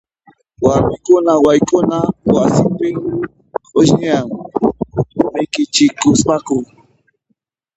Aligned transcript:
Warmikuna 0.65 1.33
wayk'una 1.45 1.97
wasipi 2.33 2.89
q'usñiwan 3.71 4.25
mikichikusqaku. 5.33 6.57